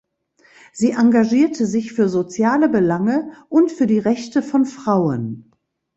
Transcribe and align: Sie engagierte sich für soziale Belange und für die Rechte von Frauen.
Sie 0.73 0.93
engagierte 0.93 1.67
sich 1.67 1.93
für 1.93 2.09
soziale 2.09 2.69
Belange 2.69 3.33
und 3.49 3.71
für 3.71 3.85
die 3.85 3.99
Rechte 3.99 4.41
von 4.41 4.65
Frauen. 4.65 5.51